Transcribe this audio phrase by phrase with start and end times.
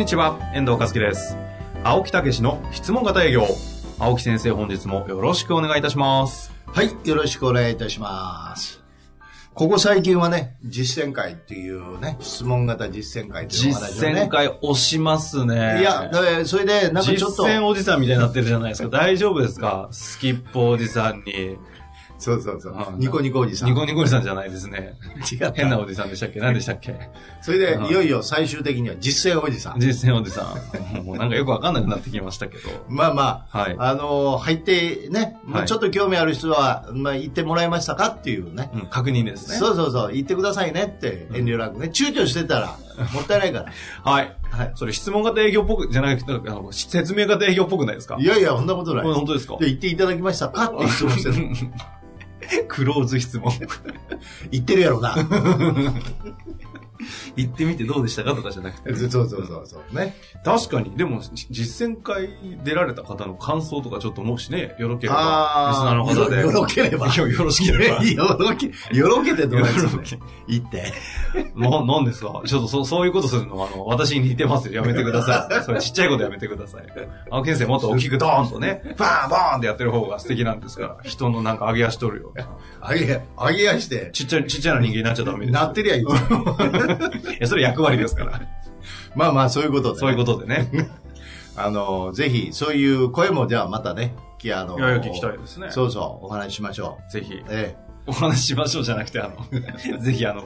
[0.00, 1.36] んにちは、遠藤和樹です。
[1.84, 3.46] 青木武の質問型営業。
[3.98, 6.54] 青木先生、本日もよろしくお願いいたします。
[6.68, 8.80] はい、よろしくお願いいたします。
[9.52, 14.12] ここ最近はね、実践会っていうね、質問型実践会っていうお話をね。
[14.14, 15.80] 実践会押しますね。
[15.80, 16.10] いや、
[16.46, 18.88] それで、なんかちょっと実、践おじさんみたいになってるじゃないですか。
[18.88, 19.90] 大丈夫ですか？
[19.92, 21.58] スキップおじさんに。
[22.20, 23.70] そうそうそうう、んニコニコおじさん。
[23.70, 24.94] ニコニコおじさんじゃないですね。
[25.32, 26.38] 違った変なおじさんでしたっけ？
[26.38, 26.94] 何でしたっけ？
[27.40, 29.80] それでうん、いよいよ最終的には実践おじさん。
[29.80, 30.54] 実践おじさん。
[31.04, 32.68] もうなんかよくわかんなくなってきましたけど。
[32.88, 38.70] まあまあ、はいあのー入ってね、まあはいちょっと興味ある人は、まあ言ってもらえましたかっていうね。
[38.74, 39.56] うん、確認ですね。
[39.56, 41.86] そうそうそう、言ってくださいねって遠慮なくね。
[41.92, 42.76] 躊躇してたら、
[43.14, 43.72] もったいないから。
[44.04, 44.36] はい。
[44.50, 46.32] はいそれ質問型営業っぽく、じゃなくて、
[46.72, 48.16] 説明型営業っぽくないですか？
[48.18, 49.02] いやいや、そんなことない。
[49.04, 49.56] これ本当ですか？
[49.58, 51.48] で言っていただきましたかって質問してる。
[52.68, 53.52] クローズ質問。
[54.50, 55.14] 言ってるやろな。
[57.36, 58.94] 行ってみてどうでしたかとかじゃなくて。
[58.94, 59.96] そうそうそうそう。
[59.96, 60.14] ね。
[60.44, 62.30] 確かに、でも、じ実践会
[62.64, 66.36] 出られた方の感想とかちょっともしね、よろければ、リスナーの方で。
[66.40, 68.02] よよろければよろしければ。
[68.04, 70.02] よろけ、よろけてどうですか
[70.48, 70.92] 言って。
[71.54, 72.42] な、なんですか？
[72.44, 74.74] ちょっとそ、そういうことするのは、あの、私に似てますよ。
[74.74, 75.62] やめてください。
[75.64, 76.82] それちっちゃいことやめてください。
[77.30, 80.96] 青木先生もっと大きくドーンとね、バーンバーンってやってる方が素敵なんですから。
[81.04, 82.48] 人のなんか上げ足取るような。
[82.80, 85.52] あげ、あげやして、ちっちゃい、ちっちゃな人間になっちゃダメです。
[85.52, 86.04] なってりゃいい。
[87.32, 88.40] いや、それ役割ですから。
[89.14, 89.98] まあまあ、そういうことで、ね。
[90.00, 90.90] そういうことでね。
[91.56, 97.76] あの、ぜひ、そういう声も、じゃあまたね、きあの、いやいや聞きたいですねそうそう、お話ししましょぜひう。、え
[98.06, 99.46] お話ししましょうじゃなくて、あの、
[100.00, 100.44] ぜひ、あの、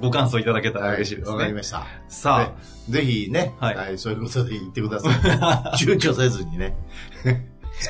[0.00, 0.82] ご感想いただけたえ。
[0.82, 1.62] ら嬉しいですねわかりま。
[1.62, 1.86] した。
[2.08, 2.54] さね
[2.88, 5.12] ぜひね、ははいい、そういうことで言ってください。
[5.84, 6.74] 躊躇せずにね。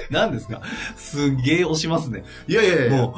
[0.00, 0.60] あ、 何ですか？
[0.96, 2.24] すげえ押しますね。
[2.48, 3.14] いやいやいや、も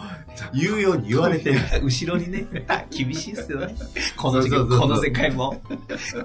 [0.53, 3.75] 言うように言われて 後ろにね、あ厳しいっすよね。
[4.17, 5.61] この時この世界も。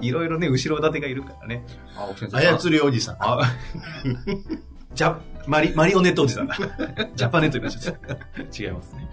[0.00, 1.64] いろいろね、後ろ盾がいるからね。
[2.58, 3.16] 操りおじさん。
[3.20, 3.40] あ、
[4.94, 5.16] ジャ、
[5.46, 6.56] マリ、マリオネットおじさんだ。
[7.14, 8.14] ジャパネットになっちゃった。
[8.62, 9.08] 違いますね。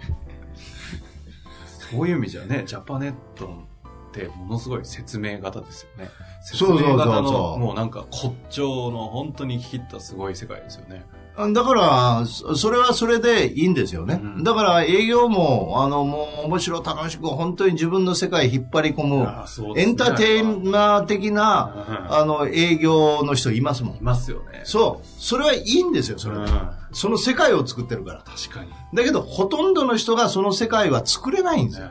[1.90, 3.64] そういう意味じゃね、ジャパネット
[4.08, 6.10] ってものすごい説明型ですよね。
[6.42, 11.06] 説明型の、もうなんか骨頂の本当に聞き入ったすごい世界ですよね。
[11.52, 14.20] だから、そそれはそれでいいんですよね。
[14.22, 19.28] うんだから営業も、あの、もう面白楽しく、本当に自分の世界引っ張り込む、
[19.76, 24.00] エンターテイナー的な、うんあの、営業の人いますもんい。
[24.00, 24.62] ますよね。
[24.64, 25.06] そう。
[25.06, 26.42] それはいいんですよ、それで。
[26.42, 28.22] うんその世界を作ってるから。
[28.22, 28.70] 確かに。
[28.94, 31.90] だけど、ほとんどの人がその世界は作れないんですよ。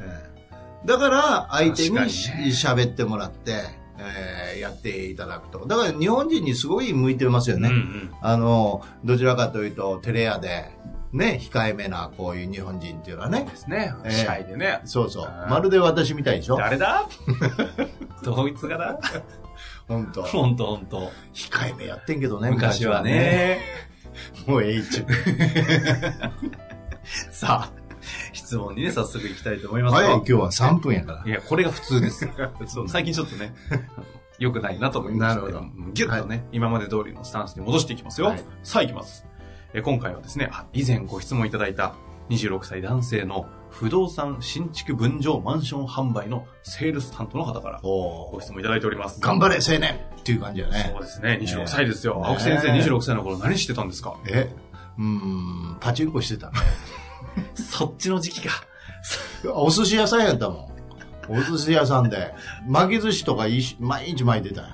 [0.00, 0.32] え
[0.84, 3.52] えだから、相手に喋ってもらって、
[3.98, 5.66] えーやっていただくと。
[5.66, 7.68] だから、日本人にすごい向いてますよね。
[7.68, 10.70] うんうんあの、どちらかというと、テレアで、
[11.12, 13.56] ね、控えめな、こういう日本人っていうのはねで。
[13.56, 13.92] すね。
[14.04, 14.80] ええ試合でね。
[14.84, 16.56] そうそうまるで私みたいでしょ？
[16.56, 17.08] 誰だ？
[18.22, 19.00] どいつがだ？
[19.88, 21.10] 本当ほんとほんと。
[21.32, 23.60] 控えめやってんけどね、昔はね。
[24.46, 25.04] もう H。
[27.30, 27.72] さあ、
[28.32, 31.22] 質問にね、早速行きたいと思いますはい、が今日は3分やから。
[31.26, 32.28] いや、これが普通です。
[32.66, 33.54] そう最近ちょっとね、
[34.38, 38.28] 良くないなと思いまして、なるほどうんギュッとね、今まで通りのスタンスに戻していきますよ。
[38.28, 39.24] はいさあ行きます。
[39.74, 41.94] え今回はですね、あ以前ご質問いただいた
[42.30, 49.20] 26歳男性の不動産新築分譲マンション販売のセールス担当の方からおご質問いただいております。
[49.20, 51.02] 頑張れ青年っていう感じだねそう。
[51.02, 52.14] ですね、26歳ですよ。
[52.16, 54.14] ね青木先生26歳の頃何してたんですか？
[54.26, 54.50] え
[54.98, 56.54] うーん、パチンコしてたね。
[57.54, 58.62] そっちの時期か。
[59.54, 60.68] お寿司屋さんやったもん。
[61.30, 62.34] お寿司屋さんで、
[62.66, 63.44] 巻き寿司とか
[63.78, 64.66] 毎日巻いてたよ。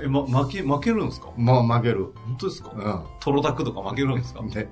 [0.00, 1.28] へえ、ま、負け、負けるんですか？
[1.36, 2.12] もう負ける。
[2.26, 2.70] 本当ですか？
[2.74, 4.42] うトロタクとか負けるんですか？
[4.42, 4.48] ん。
[4.50, 4.68] で、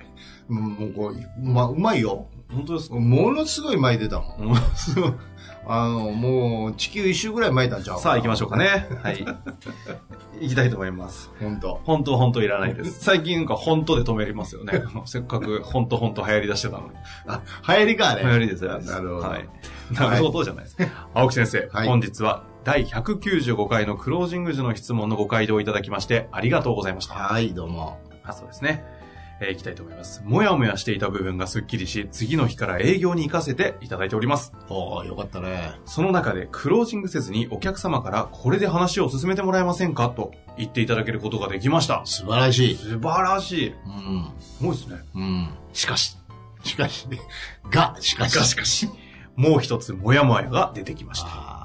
[0.47, 1.15] もうこう、
[1.49, 2.27] ま、うまいよ。
[2.53, 2.95] 本当ですか？
[2.97, 4.47] ものすごい巻いてたもん。
[4.49, 4.55] うん
[5.65, 8.57] あの、もう、地球一周ぐらい巻いたんちゃうさあ行きましょうか。
[8.57, 8.87] ね。
[9.01, 9.25] はい。
[10.41, 11.31] 行きたいと思います。
[11.39, 11.79] 本当。
[11.83, 13.03] 本当本当いらないです。
[13.03, 14.83] 最近なんか本当で止めれますよね。
[15.05, 16.93] せっかく本当本当流行り出してたのに。
[17.27, 18.23] あ、流行りか、あれ。
[18.23, 18.79] 流行りですよ。
[18.79, 19.27] なるほど。
[19.27, 19.49] はい。
[19.91, 20.77] なるほどじゃないです。
[21.13, 27.15] 青木先生、はい本日は第195回のクロージング時の質問のご回答をいただきましてありがとうございました。
[27.15, 27.99] はい、どうも。
[28.23, 28.85] あそうですね。
[29.41, 30.21] えーいきたいと思います。
[30.25, 34.53] もやもやしていた部分がスッキリし、次の日から営業に行かせていただいております。
[34.69, 35.73] おーよかったね。
[35.85, 42.01] その中でクロージングせずにお客様からこれで話を進めてもらえませんかと言っていただけることができました。
[42.05, 42.75] 素晴らしい。
[42.75, 43.67] 素晴らしい。
[43.69, 44.31] うん。
[44.39, 44.97] すごいですね。
[45.15, 45.49] うん。
[45.73, 46.17] しかし、
[46.63, 47.07] しかし、
[47.69, 48.37] が、しかし。
[48.37, 48.89] がしかし、
[49.35, 51.27] もう一つもやもやが出てきました。
[51.29, 51.63] あ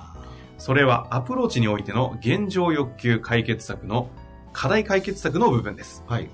[0.59, 4.11] それはアプローチにおいての現状欲求解決策の
[4.53, 6.05] 課題解決策の部分です。
[6.09, 6.29] ーはい。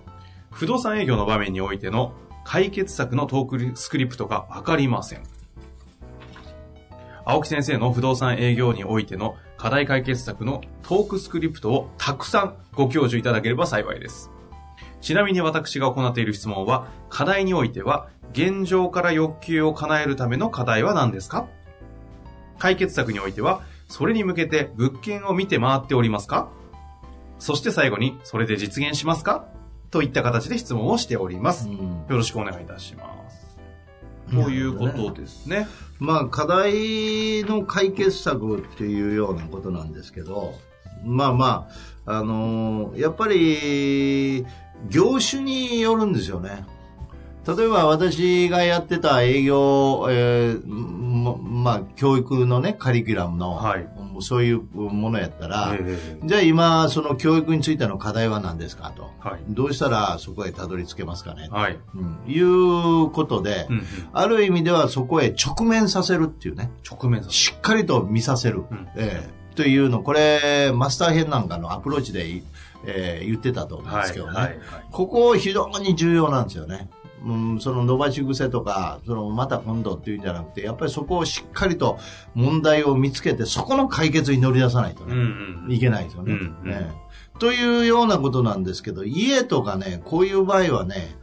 [0.54, 2.12] 不動産営業の場面においての
[2.44, 5.22] 解決策のトークスクリプトがわかりません。
[7.24, 14.30] 青木先生の不動産営業においての課題解決策のトークスクリプトをたくさんご教授いただければ幸いです。
[15.00, 21.48] ちなみに私が行っている質問は、課題においては、現状から欲求を叶えるための課題は何ですか？
[22.58, 26.48] 解決策においては、それに向けて物件を見て回っておりますか？
[27.38, 29.48] そして最後に、それで実現しますか？
[29.94, 31.68] といった形で質問をしております。
[31.68, 32.06] よん。
[32.08, 33.56] ろしくお願いいたします。
[34.28, 35.68] ということですね。
[36.00, 40.54] まあ、課題の解決策っていうようなことなんですけど、
[41.04, 41.68] まあま
[42.06, 44.44] あ、あのーやっぱり、
[44.88, 46.66] 業種によるんですよね。
[47.46, 53.86] 例えば私がやってた営業、えーままあ、教育のね、カリキュラムの、はい
[54.22, 59.10] そういうものやったら、えじゃあ今、その教育についての課題は何ですかと。
[59.20, 59.40] はい。
[59.48, 61.78] どうしたらそこへたどり着けますかね、はい。
[61.94, 62.18] うん。
[62.26, 63.84] いうことで、うんうん。
[64.12, 68.88] ある意味ではそこへ直面させるっていうね、直面させしっかりと見させる、うん。
[68.96, 69.54] ええ。
[69.54, 72.42] というの、これ、マスター編なんかのアプローチで、
[72.86, 74.58] えー言ってたと思うんですけどね、はいはい。
[74.90, 76.90] ここ非常に重要なんですよね。
[77.24, 81.98] うん、その伸ばし癖とか、そのまた今度っていうんじゃなくて、やっぱりそこをしっかりと
[82.34, 85.72] 問題を見つけて、そこの解決に乗り出さないとね、うんうん。
[85.72, 86.32] いけないですよね。
[86.32, 86.92] うんうんね
[87.40, 91.16] というようなことなんですけど、家とかね、こういう場合はね、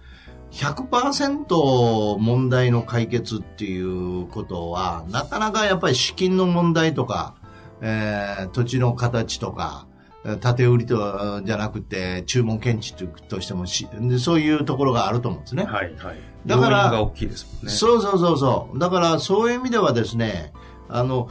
[0.51, 7.35] 100%問題の解決っていうことは、なかなかやっぱり資金の問題とか、
[7.79, 9.87] えー土地の形とか、
[10.25, 12.93] えー建て売りとじゃなくて、注文検知
[13.27, 15.63] としてもしでそういうところがあると思うんですね。
[15.63, 16.17] はいはい。
[16.45, 17.71] だからが大きいですもんね。
[17.71, 18.79] そうそうそうそう。
[18.79, 20.53] だからそういう意味ではですね、
[20.89, 21.29] あの、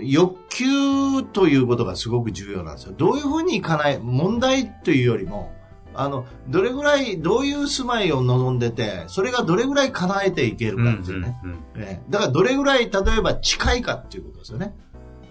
[0.00, 2.94] 欲求ということがすごく重要なんですよ。
[2.96, 5.52] どういうふうに叶え、問題というよりも、
[5.94, 11.36] あの、どれぐらい、どういう住まいを望んでて、それがどれぐらい叶えていけるうんうんかっていうね。
[11.42, 14.74] うんええだからどれぐらい、例えば近いかっていうことですよね。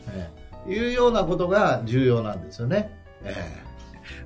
[0.10, 0.33] ええ
[0.68, 2.90] いうようなことが重要なんですよね。
[3.24, 3.64] え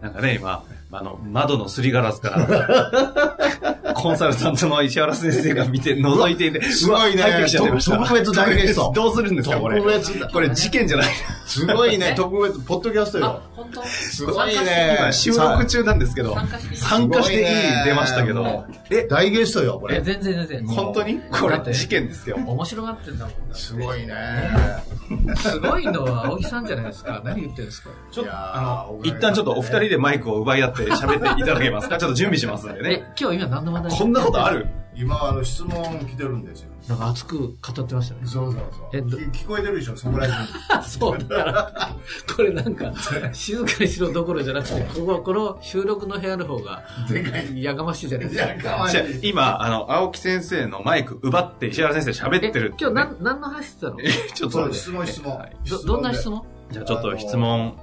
[0.02, 9.78] なんかね、今、あの、窓のすりガラスから、 コンサルタントの石原先生が見て、覗いていて、 すごいね入ってきちゃってました特別大ゲストどうするんですか、これ？
[9.82, 11.08] 特別だこれ事件じゃない。
[11.08, 11.12] え
[11.48, 13.42] すごいね、特別、ポッドキャストよ。
[13.56, 13.84] 本当？
[13.86, 16.36] すごいね今、収録中なんですけど、
[16.76, 17.86] 参加していい？
[17.86, 20.02] 出ましたけど、え、大ゲストよ、こえ、れ。
[20.02, 20.68] 全然全然。
[20.68, 21.20] 本当に？
[21.32, 22.38] これ事件ですよ。
[22.46, 23.34] 面白がってんだもん。
[23.54, 24.14] すごいね。
[25.38, 27.22] すごいのは青木さんじゃないですか。
[27.24, 27.90] 何言ってるんですか？
[28.12, 31.98] ちょっと、あの、一旦ちょっとお二人でマイクを奪い合って喋っていただけますか？
[32.00, 33.90] ちょっと準備しますんでえね。、今日今何の話？
[33.92, 34.68] 題こんなことある？
[35.00, 36.72] 今、あの、質問来てるんですよ。
[36.90, 37.50] なんか熱く語
[37.84, 38.22] ってましたね。
[38.26, 38.90] そうそうそう。
[38.94, 40.44] え聞こえてるでしょ、そこら辺
[40.80, 40.84] に。
[40.90, 41.90] そう、だから、
[42.36, 42.92] これなんか、
[43.32, 47.62] 静かにしろどころじゃなくて、ここ、この収録の部屋の方が、でかい。
[47.64, 48.48] やがましいじゃないですか。
[48.50, 53.98] やかましいじゃあ今、あの、青木先生のマイク奪って石原先生喋え、ってるっていうね今日何、何の話してたの？
[54.02, 55.52] えちょっと質問、質問はい。
[55.70, 56.42] ど、どんな質問？
[56.72, 57.78] じゃあちょっと質問。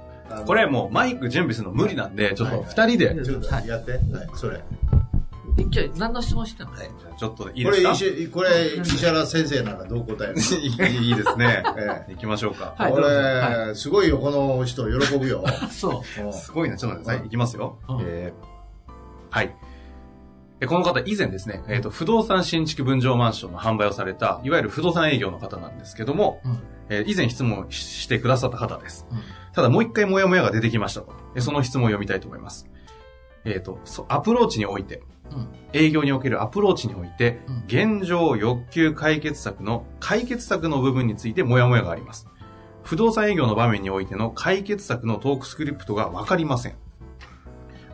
[0.45, 3.25] これもうマイク準備するの無理なんで、ちょっとはい二人で。
[3.25, 3.91] ちょっとやって。
[3.93, 4.01] はい、
[4.35, 4.61] それ。
[5.57, 6.75] え今日何の質問してたの？
[6.75, 7.91] じゃあちょっといいこれ、ですか？
[7.93, 8.49] 石これ、
[8.81, 11.63] 石原先生なんかどう答えるいいいいですね。
[12.09, 12.73] え行きましょうか。
[12.77, 15.43] こはいどうぞはれ、すごいよ、この人、喜ぶよ。
[15.71, 16.33] そう。
[16.33, 17.27] すごいな、ちょっと待ってください。
[17.27, 17.77] いきますよ。
[17.87, 18.55] うんえー
[19.29, 19.55] はい。
[20.61, 29.07] えこの方、以前ですね、えっ、と、不動産新築分譲マンションの販売をされた、いわゆる不動産営業の方なんですけども、うんえー以前質問ししてくださった方です。
[29.11, 29.19] うん
[29.53, 31.13] ただもう一回モヤモヤが出てきましたと。
[31.33, 32.69] えその質問を読みたいと思います。
[33.45, 35.01] えっ、と、そアプローチにおいて、
[35.31, 37.63] うん営業におけるアプローチにおいて、うん
[37.99, 42.27] 現状欲求解決策の解決策の部分についてモヤモヤがあります。
[42.83, 46.75] 不動産営業の場面においての解決策のトークスクリプトがわかりません。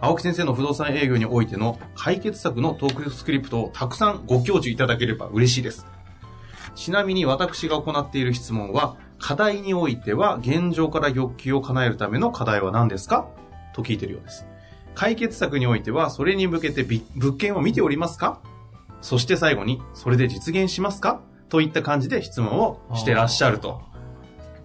[0.02, 5.86] 青木先生の不動産営業においての解決策のトークスクリプトをたくさんご教授いただければ嬉しいです。
[6.76, 13.28] ちなみに私が行っている質問は、課題においては現状から欲求を叶えるための課題は何ですか？
[13.74, 14.48] と聞いているようです。
[14.96, 18.42] 解決策においては、それに向けてび物件を見ておりますか？
[19.02, 21.22] そして最後に、それで実現しますか？
[21.50, 23.82] といった感じで質問をしてらっしゃると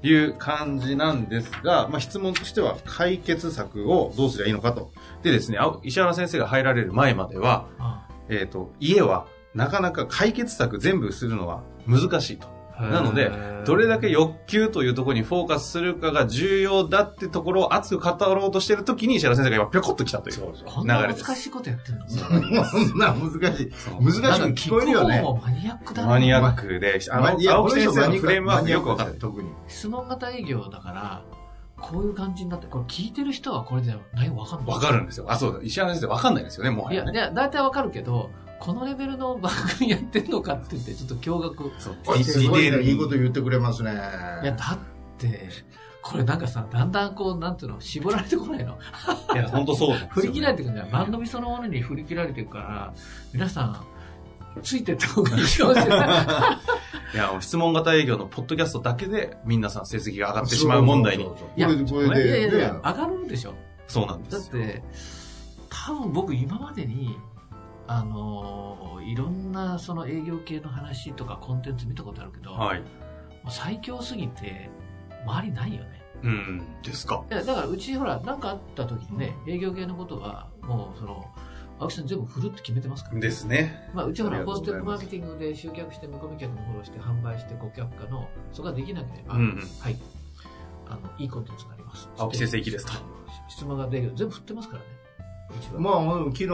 [0.02, 4.90] いう感じなんですが、まあ、質問としては解決策をどうすればいいのかと。
[5.22, 12.54] でですね、あ石原先生が入られる前までは、あえっ、と、家はなかなか解決策全部するのは難しいと。
[12.78, 13.32] なので、
[13.64, 21.24] どれだけ欲求というところにフォーカスするかが重要だってところを熱く語ろうとしてるときに、石原先生が今ぴょこっと来たというこんな流れです。
[21.24, 22.06] 難しいことやってんの？
[22.06, 23.72] そんな難しい。
[23.98, 25.22] 難しく聞こえるよね。
[25.22, 29.18] もマニアックだなマニアックで、あの、いや青木先生のフレームワークよくわかんない。
[29.18, 29.48] 特に。
[29.68, 31.22] 質問型営業だから、
[31.80, 34.68] こういう感じになって、これ聞いてる人はこれでないわかんない。
[34.68, 35.24] わかるんですよ。
[35.28, 35.60] あ、そうだ。
[35.62, 37.18] 石原先生わかんないですよね、もはいやや、いね。
[37.20, 41.70] や、大体わかるけど、このレベルの番組やってんのかって言って、ちょっと驚愕。
[41.78, 43.92] そうすごいねいいこと言ってくれますね。
[43.92, 44.78] いや、だっ
[45.18, 45.48] て、
[46.02, 48.78] これなんかさ、だんだんこう、なんていうの、絞られてこないの？
[49.34, 52.94] いや、本当そうなんですよ振り切られてくるんじゃない番組そのものに振り切られていくから、
[53.32, 53.86] 皆さん、
[54.62, 56.58] ついてった方がいいかもしれな
[57.12, 57.14] い。
[57.14, 61.24] いや、質問型営業のポッドキャストだけで、皆さん成績が上がってしまう問題に。
[61.24, 63.54] そうそういやそうこれこれいやいやいで、やね、上がるでしょ。
[63.86, 64.40] そうなんですよ。
[64.40, 64.82] だって、
[65.68, 67.18] 多分僕今までに、
[67.86, 72.82] あのーいろんなその営業系の話とかコンテンツ見たことあるけど、はい。
[73.48, 74.68] 最強すぎて、
[75.24, 76.02] 周りないよね。
[76.22, 77.24] うん、ですか。
[77.30, 81.24] いや、だからうちほら、なんかあった時にね、営業系のことは、もうその、
[81.78, 83.20] 青木さん全部振るって決めてますから。
[83.20, 83.88] ですね。
[83.94, 89.96] まあ、うちほら、ありがフォーステップマーケティングで集客して、見込み客のフォローして、販売して、顧客化の、そこができなければ、うんうんはい。
[90.88, 92.08] あの、いいコンテンツになります。
[92.18, 92.92] 青木先生行きですと
[93.48, 94.12] 質問が出る。
[94.16, 94.88] 全部振ってますからね。
[95.78, 96.46] まあ、昨日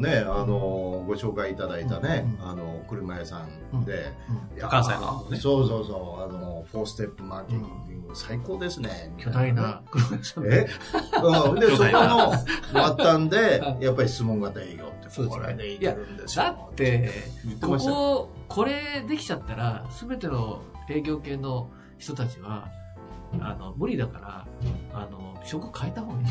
[0.00, 4.12] ね、あの、ご紹介いただいたね、うんあの、車屋さんで、
[4.54, 5.38] うん関西のね。
[5.38, 9.12] そうそうそう、あの、フォーステップマーケティング、最高ですね。
[9.18, 10.44] 巨大な車屋さん。
[10.46, 10.66] え？
[11.22, 11.60] うん。
[11.60, 15.42] で、 巨そこの末端では、い やっぱり質問型営業って、そうですね。
[15.42, 16.44] これでいけるんですよ。
[16.44, 17.10] だって、
[17.48, 17.96] ってましたよ。
[17.96, 22.68] こ、これできちゃったら、すべての営業系の人たちは、
[23.38, 24.46] あの、無理だから、
[24.92, 26.26] あの、職変えた方がいい。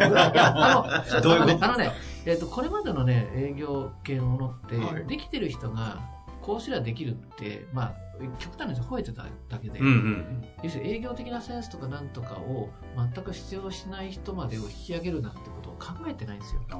[0.00, 1.64] あの、どういうこと？
[1.64, 1.92] あのね、
[2.24, 5.06] えっ、と、これまでのね、営業系のものって、はい。
[5.06, 6.00] できてる人が、
[6.40, 7.94] こうすりゃできるって、まあ、
[8.38, 10.44] 極端な話、吠えてただけで、うんうん。
[10.62, 16.62] 要するに営業的なセンスとかなんとかを全く必要しない人までを引き上げるなんてことを考えてないんですよ。
[16.70, 16.74] あ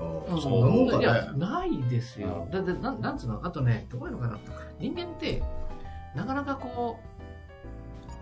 [0.00, 1.38] あそんなもんかいや、ね。
[1.38, 2.46] ないですよ。
[2.52, 3.44] だって、なん、なんつうの？
[3.44, 4.38] あとね、どういうのかな？
[4.78, 5.42] 人間って、
[6.14, 7.07] なかなかこう、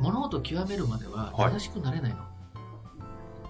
[0.00, 2.18] 物事を極めるまでははい優しくなれないの。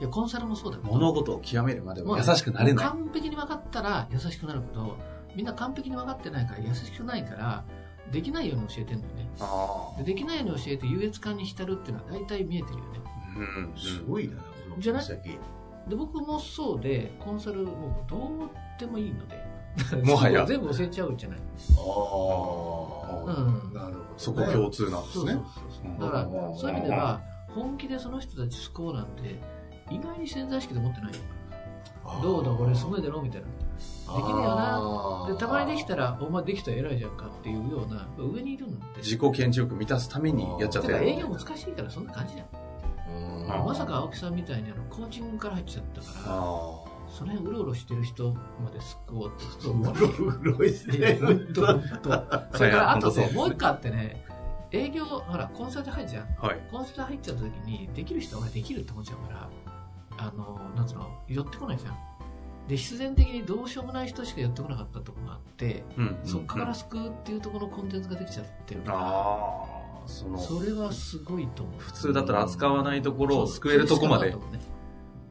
[0.00, 0.92] い、や、コンサルもそうだけど。
[0.92, 2.86] 物事を極めるまでは優しくなれない。
[2.86, 4.96] 完璧に分かったら優しくなるけど、
[5.34, 7.64] みんな完璧に分かってないから優しくないから、
[8.12, 9.30] できないように教えてるんだよね。
[9.40, 13.00] あでできないように教えて優越感に浸るっていうのは大体見えてるよね。
[13.04, 13.38] あ。
[13.38, 13.76] うんうん。
[13.76, 14.34] すごいね、
[14.68, 15.06] このじゃない？
[15.88, 19.55] で、僕もそうで、コンサルもうどうでもいいので。
[20.04, 21.38] もはや全部教えちゃうじゃない？
[21.38, 23.74] ああ、うん。
[23.74, 24.04] なるほどね。
[24.16, 25.38] そこ共通なんですね
[26.00, 29.40] だからうん、そういう意味では、本気でその人たち救おうなんて、
[29.90, 31.18] 意外に潜在意識で持ってないよ。
[32.22, 33.46] どうだ、俺すごいだろみたいな。
[33.46, 35.26] できねえよな。
[35.28, 39.00] で、たまにできたら、お前できたら偉いじゃんかっていうような、上にいるのって。
[39.00, 41.02] 自己顕示欲満たすためにやっちゃってる。
[41.04, 42.46] 営業難しいからそんな感じじゃん。
[43.44, 46.84] うんあまさか青木さんみたいにあのコーチングから入っちゃったから、あ
[47.16, 50.02] その辺うろうろしてる人まで救おうって普通思わない。
[50.04, 51.66] うろうろしてるんと。
[52.52, 54.22] それからあとねもう一個あってね、
[54.70, 56.36] 営業、ほら、コンサルで入るじゃん。
[56.40, 56.46] あ。
[56.46, 56.60] はい。
[56.70, 59.50] コンサル入っちゃった時に、できる人はできるって思っちゃうから、
[60.18, 61.96] あの、なんつうの、寄ってこないじゃん。
[62.68, 66.18] で、必然的にどうしようもない人しか寄ってこなかったところがあって、うん。
[66.24, 69.76] そっから救うっていうところのコンテンツができちゃってるから、ああ。
[70.06, 71.80] その、それはすごいと思う。
[71.80, 74.36] 普通だったら扱わないところを救えるとこまで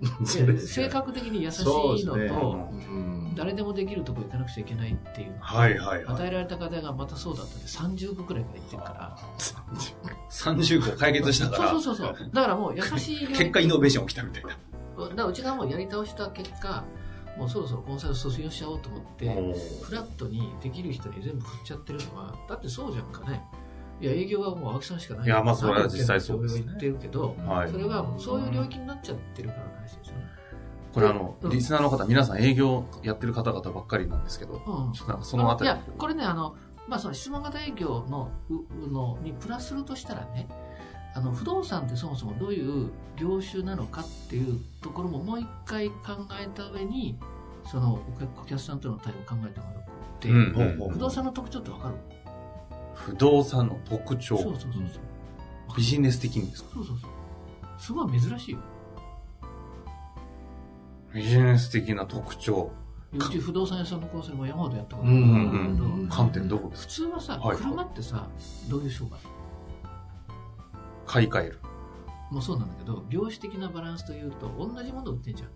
[0.26, 5.36] 性格的に優しいのそうですねと、うん誰でもできるとこ行かなくちゃいけないっていう。
[5.40, 6.16] はいはいはい。
[6.16, 9.18] 与えられた課題がまたそうだったんで30個くらいから言ってるから。
[10.30, 12.30] 30個解決したからそう、そうそうそう。
[12.34, 14.50] だからもう優しい結果イノベーション起きたみたいな。
[14.50, 16.86] だからうちがもうやり倒した結果、
[17.38, 19.26] もうそろそろコンサル卒業しちゃおうと思って、
[19.84, 23.44] フラットにできる人に全部振っちゃってるのは、だってそうじゃんかね。
[24.02, 25.26] いや、営業はもう青木さんしかない。
[25.26, 30.26] いやまあそれは実際そうですね言ってるけど、はいそれはそういう領域になっちゃってるからの話ですよね。
[30.94, 34.94] これあの、うんリスナーの方、皆さん営業やってる方々ばっかりなんですけど、うん。
[34.94, 35.70] ちょっとなんかそのあたり。
[35.70, 36.56] いや、これね、あの、
[36.88, 40.48] まあ、その質問型営業の、うのにプラスするとしたらね、
[41.16, 45.96] あの、不動産ってそもそもどういう業種なのかっていうところももう一回考
[46.42, 47.18] えた上に、
[47.66, 48.00] その、
[48.42, 49.86] お客さんとの対応を考えた方がよ
[50.20, 51.96] くて、うん不動産の特徴ってわかる？
[52.96, 54.38] 不動産の特徴。
[54.38, 54.80] そうそうそうそ
[55.74, 55.78] う。
[55.78, 56.70] ビジネス的にですか？
[56.74, 57.12] そうそうそう。
[57.78, 58.60] すごい珍しいよ。
[61.14, 62.72] ビジネス的な特徴。
[63.14, 66.10] うち不動産屋さんのコンサルも山ほどやったことあるうんうんんだけど、うん。
[66.10, 68.28] 観点どこです普通はさ、はい車ってさ、
[68.70, 69.10] どういう商売？
[69.12, 69.18] か
[71.06, 71.60] 買い替える。
[72.32, 75.50] もそうなんだけど、業種的なバランスというと、同じものを売ってんじゃん。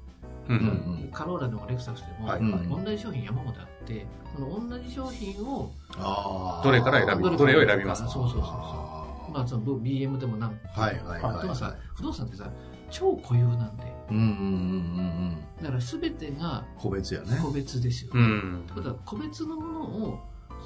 [0.50, 0.58] うん
[1.04, 2.84] うんカローラでもレクサスでも、はいはい。
[2.86, 5.72] 同じ商品山ほどあって、その同じ商品を、
[6.64, 8.10] どれから選びどれどれを選びますか？
[8.10, 8.52] そうそうそうそう。
[8.52, 11.42] あまあ、その BM でもなんはいはいはいはい。
[11.42, 12.50] でもさ、不動産ってさ、
[12.90, 14.38] 超固有なんで、ーうんうんうんうん
[15.60, 15.64] うん。
[15.64, 17.40] だから全てが個別やね。
[17.42, 18.12] 個別ですよ。
[18.14, 18.64] うん。
[18.68, 20.20] ということは、個別のものを、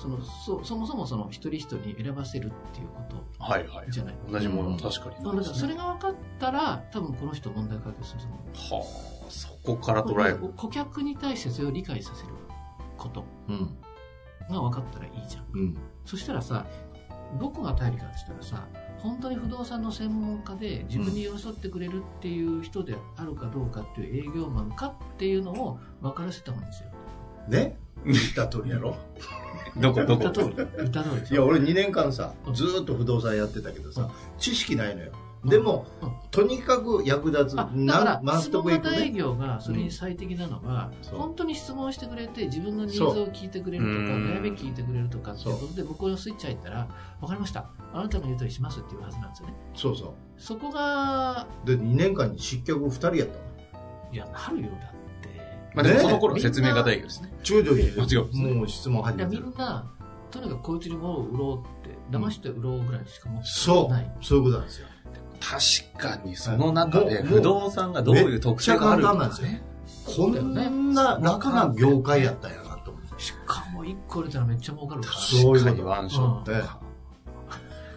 [0.03, 3.85] そのそそもそもその一人一人に選ばせるっていうこはいはい。
[3.85, 4.15] とじゃない。
[4.29, 4.71] 同じもうん。
[4.73, 5.23] の確かに。
[5.23, 8.83] だからそれが分かったら、多分この人問題解決すると思う。
[8.83, 12.33] はあそこから捉える顧客に対してそれを理解させる
[12.97, 13.77] ことうん。
[14.49, 15.45] が分かったらいいじゃん。
[15.53, 15.77] うん。
[16.05, 16.65] そしたらさ、
[17.39, 18.67] どこが頼りかって言ったらさ、
[18.99, 26.89] 本当に不動産の専門家で自分に寄り添ってくれるっていう人であるかどうかっていう営業マンかっていうのを分からせた方がいいんですよ。
[27.47, 27.77] ね？
[28.05, 28.95] 言った通りやろ
[29.77, 30.31] どこどこ？
[30.77, 31.31] 言った通り。
[31.31, 35.11] いや俺2年間さずーっと不動産やってたけどさ知識ないのよ。
[35.45, 36.11] でもうん。
[36.31, 39.11] とにかく役立つあだから質問型営ね。
[39.11, 46.87] 業がそれに最適なのは、本当に質問してくれて自分のニーズを聞いてくれるとか悩み聞いてくれるとかっていうことで僕のスイッチ入ったら
[47.19, 47.65] 分かりました。
[47.91, 49.53] あなたの言う通りしますっていうはずなんですよね。
[49.75, 53.39] そうそそこがうで2年間に失脚2人やったの。
[54.13, 54.69] いやなるよ。
[54.79, 54.92] だ
[55.73, 57.33] まあでもねその頃は説明型営業ですね。
[57.43, 59.91] ちょいちょい間違うもう質問始いやめてるみんな
[60.31, 64.25] とにかくこいつに物を売ろうって騙して売ろうぐらいしか思ってそない、う。
[64.25, 64.87] そういうことなんですよ。
[65.97, 69.47] 確かにその中で不動産がどういう特徴があるめっちゃ簡単なんですよ。
[69.47, 69.63] ね
[70.05, 73.21] こんな楽な業界やったんやなと思って。
[73.21, 75.13] しかも1個売れたらめっちゃ儲かるから。
[75.13, 76.51] そういうこと確かにワンショット。
[76.51, 76.63] え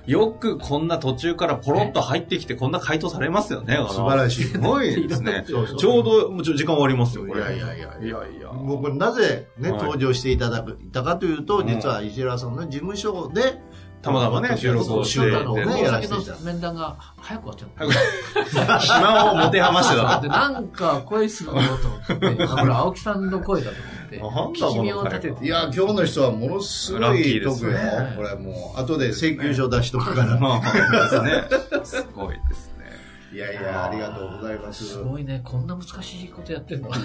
[0.06, 3.76] よくこんな途中からポロッと入ってきてこんな回答されますよね。
[3.88, 5.44] 素晴らしいすごいですね。
[5.48, 7.40] そうそうちょうど、もうちょ時間終わりますよ、これ。
[7.40, 8.52] いやいやいやいやいや。
[8.52, 13.60] もうこれなぜね、はい登場していただいたかというと、うん実は石原さんの事務所で、
[14.02, 18.78] たまたまね収録をして収録をでね、やらせて面談が早く終わっちゃった。
[18.78, 25.44] 暇を持て余してたなんか声するのと思って、 あ、これ青木さんの声だと思って、あ聞き身を立てて。
[25.44, 27.78] いや、今日の人はものすごいーですね得よ。
[28.16, 30.38] これもう、後で請求書出しとくから。
[30.38, 31.44] まあ、ですね。
[31.84, 32.86] すごいですね。
[33.32, 34.84] いやいや、ありがとうございます。
[34.84, 36.90] すごいね、こんな難しいことやってんの？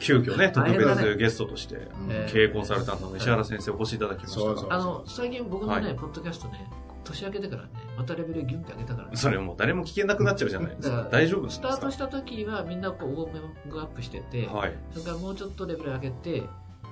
[0.00, 4.34] 急遽ね、特別ゲストとして、えー経営コンサルタントの石原先生お越しいただきまし
[4.68, 4.74] た。
[4.74, 6.68] あの、最近僕のね、はいポッドキャストね、
[7.04, 9.16] 年明けてからね、またレベルギュンって上げたからね。
[9.16, 11.08] それもう誰も聞けなくなっちゃうじゃないですか。
[11.10, 14.74] 大丈夫ですスタートした時はみんなこうウォーミングアップしてて、はい。
[14.92, 16.42] それからもうちょっとレベル上げて、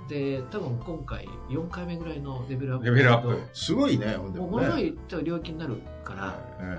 [0.08, 2.84] で、多分今回4回目ぐらいのレベルアップ。
[2.86, 3.40] レベルアップ。
[3.52, 4.66] すごいね、ほんでもうもね。
[4.66, 4.82] ものす
[5.16, 6.78] ごい領域になるから、え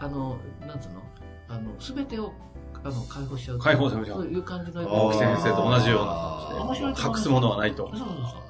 [0.00, 1.02] あの、なんつうの、
[1.48, 2.32] あの、すべてを、
[2.84, 3.64] あの、解放しちゃうと。
[3.64, 4.82] 解放しちゃうそういう感じの。
[4.82, 7.98] 青木先生と同じような面白い隠すものはないとそう。
[7.98, 8.47] そうそう。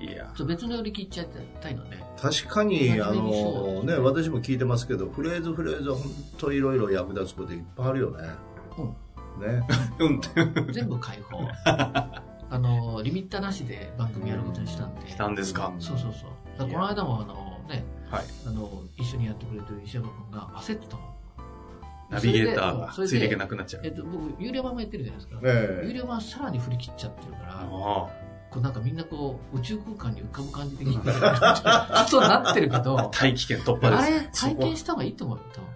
[0.00, 0.32] いや。
[0.46, 1.28] 別のより聞いちゃい
[1.60, 1.98] たいので。
[2.20, 6.04] 確かに、あのね、私も聞いてますけど、フレーズフレーズは本
[6.38, 8.28] 当いろいろ役立つこといっぱいあるよね。
[9.38, 9.62] ね。
[10.00, 10.46] うんって。
[10.72, 11.38] 全部解放。
[12.52, 15.08] あの、リミッターなしで番組やることにしたんで。
[15.08, 15.72] したんですか？
[15.78, 16.12] そうそう
[16.58, 16.68] そう。
[16.68, 17.34] この間もあの
[17.68, 18.24] ね、はい。
[18.46, 21.02] あの、一緒にやってくれてる石山君が焦ってたの。
[22.10, 23.88] ナビゲーターがついていけなくなっちゃうえ。
[23.88, 25.40] っと、僕、有料版もやってるじゃないですか。
[25.44, 28.08] え有料版はさらに振り切っちゃってるから、あ
[28.50, 34.02] こうなんかみんなこう、宇宙空間に浮かぶ感じで、ちょっとなってるけあど、大気圏突破です。
[34.02, 35.70] あれ体験した方がいいと思うよ、多分。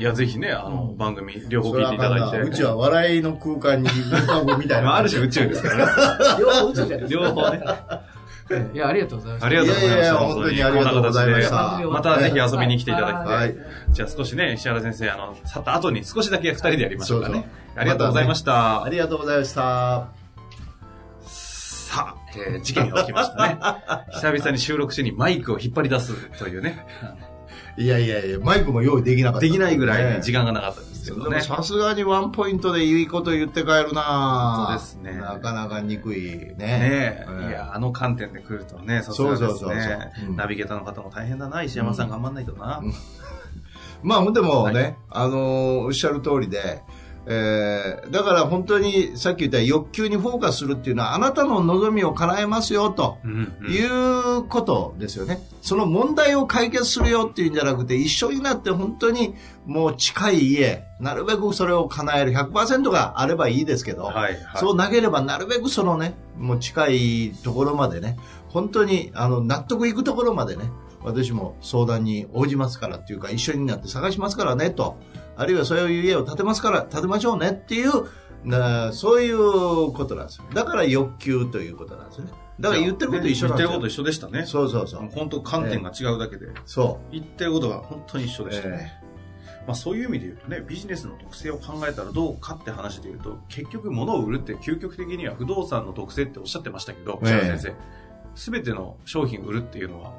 [0.00, 2.38] いや、ぜひね、あの、うん番組、両方聞いていただいて。
[2.40, 4.88] うちは笑いの空間に浮かぶみたいな。
[4.88, 5.92] まあ、ある種宇宙ですからね。
[6.38, 7.58] 両方宇宙じゃないです 両方ね。
[7.58, 8.02] か。
[8.74, 9.46] いや、ありがとうございます。
[9.46, 13.24] ありがとうございまし本当にありがとうございましたこんな形でまたぜひ遊びに来ていただきたい。
[13.24, 13.54] はい。
[13.90, 17.48] じゃあ少しね、石原先生、あの、去った後に少しだけ二人でやりましょうかね。
[17.76, 18.84] ありがとうございました。
[18.84, 20.19] ありがとうございました。
[21.90, 23.58] さあ、えー事件が起きましたね。
[24.14, 26.86] 久々に収録中にマイクを引っ張り出すというね。
[27.76, 29.46] いやいやいや、マイクも用意できなかった。
[29.46, 31.40] できないぐらいね、ね時間がなかったんですけでもどね。
[31.40, 36.54] さすがにワンポイントでいいこと言って帰るな本当ですねなかなか憎いね。
[36.58, 40.36] ねえ、うんいや、あの観点で来るとね、さすがですそうそうそうねそううん。
[40.36, 42.80] ナビゲーターの方も大変だな、石山さん頑張んないとな。
[44.04, 46.82] まあ、でもね、はいあのーおっしゃる通りで、
[47.26, 53.18] えーだから本当にさっき言った欲求にフォーカスするっていうのは、あなたの望みを叶えますよと
[53.68, 53.78] い
[54.38, 55.40] うことですよね。
[55.62, 59.34] その問題を解決するよっていうんじゃなくて、一緒になって本当に
[59.66, 64.38] もう近い家、なるべくそれを叶える100%があればいいですけど、はい、はい。
[64.56, 68.16] そう投げればなるべくそのね、もう近いところまでね、
[68.48, 70.70] 本当にあの納得いくところまでね、
[71.02, 74.98] 私も相談に応じますからっていうか、一緒になって探しますからねと、
[75.40, 77.90] あるいはそういう家を建てますから、建てましょうねっていう、
[78.44, 80.44] なそういうことなんですよ。
[80.52, 82.30] だから欲求ということなんですね。
[82.60, 83.56] だから言ってること一緒なんですよ。
[83.56, 84.44] 言ってること一緒でしたね。
[84.44, 85.08] そうそうそう。
[85.10, 88.50] 本当観点が違うだけで、そ言ってることが本当に一緒う。
[88.50, 89.00] でしたね。
[89.02, 89.10] え
[89.66, 97.74] まあ、そういう意味で言うとね、ビジネスの特性を考えたらどうかって話で言うと、結局物を売るって究極的には不動産の特性っておっしゃってましたけど、ええ白先生。
[98.34, 100.12] すべての商品を売るっていうのは、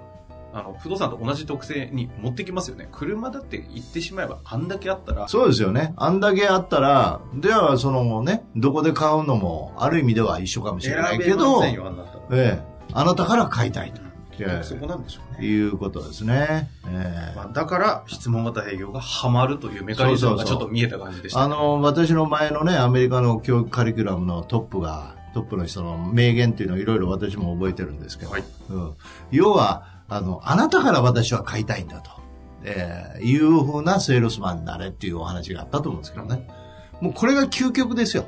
[0.54, 2.90] あの、不動産と同じ特性に持ってきますよね。
[2.92, 5.94] 車だって言ってしまえば、あんだけあったら、そうですよね。
[5.98, 11.72] あんだけあったら、では、そのね、どこで買うのも、ある意味では一緒かもしれないけど、え。
[12.32, 12.60] え、
[12.94, 14.02] あなたから買いたいと。
[14.40, 15.48] ええそこなんでしょうね。
[15.48, 16.70] いうことですね。
[16.88, 21.42] ええまあ、だから、質問型営業がハマるというメカニズムがちそうそうそうょっと見えた感じでした。
[21.42, 28.94] あの、私の前のね、アメリカの教育カリキュラムのトップが、トップの人の名言っていうのをいろいろ私も覚えてるんですけど、はいうん、
[29.32, 32.12] 要は、あの、あなたから私は買いたいんだと、
[32.64, 36.48] えーいうふうなセールスマンになれっていうお話があったと思うんですけどね。
[37.00, 38.26] もうこれが究極ですよ。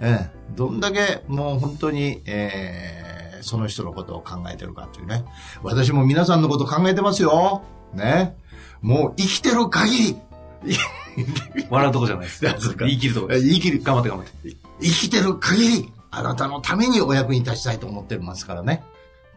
[0.00, 3.08] ええどんだけもう本当に、えー
[3.40, 5.24] その人のことを考えてるかっていうね。
[5.62, 7.62] 私も皆さんのこと考えてますよ。
[7.94, 8.36] ね。
[8.82, 10.16] もう生きてる限
[10.64, 10.76] り、
[11.70, 12.44] 笑うとこじゃないです。
[12.78, 13.46] 言い切るとこです。
[13.46, 14.56] 生きる頑張って頑張って。
[14.80, 18.82] 生きてる限り、あなたのためにお役に立ちたいと思ってますからね。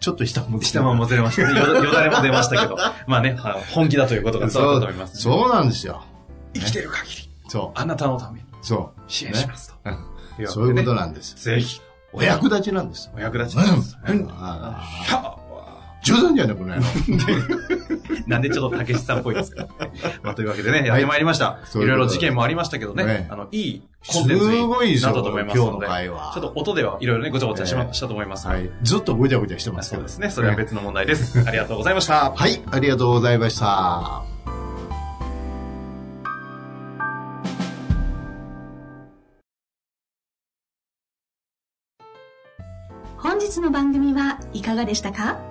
[0.02, 1.60] ちょっと下も下ももずれましたね。
[1.60, 2.76] よだよだれも出ましたけど。
[3.08, 3.38] まあね、
[3.74, 6.04] 本気だということが伝わったと思います、そうなんですよ。
[6.56, 8.66] 生きてる限り、そあなたのためにう。
[8.66, 9.90] そ支援しますと。
[10.40, 10.44] う。
[10.44, 11.36] いそういうことななんです。
[11.36, 11.82] ぜひ、
[12.14, 13.12] お役立ちなんです。
[13.16, 13.98] お役立ちうんます。
[14.08, 15.41] うん
[16.04, 16.82] 冗談じゃねこの野郎。
[18.28, 19.68] なんでちょっとたけしさんっぽいですか
[20.24, 21.60] まあ、というわけでね、やってまいりました。
[21.76, 28.48] いろいろ事件もありましたけどね、ねあの、いいコンテンツになったと思いますので、ちょっと音ではいろいろね、ごちゃごちゃしまええしたと思います。
[28.48, 28.70] はい。
[28.82, 30.30] ずっとごちゃごちゃしてますけどそうですね。
[30.32, 31.40] それは別の問題です。
[31.48, 32.32] ありがとうございました。
[32.32, 32.62] はい。
[32.72, 34.24] ありがとうございました。
[43.18, 45.51] 本日の番組はいかがでしたか？